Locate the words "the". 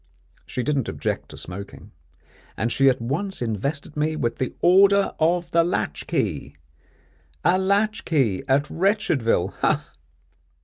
4.37-4.55, 5.51-5.63